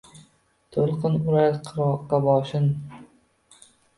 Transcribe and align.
To’lqin 0.77 1.17
urar 1.27 1.59
qirg’oqqa 1.67 2.21
boshin 2.29 2.65